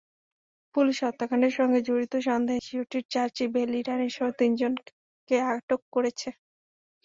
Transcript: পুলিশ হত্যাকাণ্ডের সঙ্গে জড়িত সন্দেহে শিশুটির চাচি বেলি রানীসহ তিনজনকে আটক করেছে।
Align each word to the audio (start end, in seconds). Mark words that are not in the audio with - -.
পুলিশ 0.75 0.97
হত্যাকাণ্ডের 1.03 1.53
সঙ্গে 1.59 1.79
জড়িত 1.87 2.13
সন্দেহে 2.27 2.65
শিশুটির 2.67 3.03
চাচি 3.13 3.45
বেলি 3.53 3.79
রানীসহ 3.81 4.27
তিনজনকে 4.39 5.35
আটক 5.51 5.81
করেছে। 5.95 6.29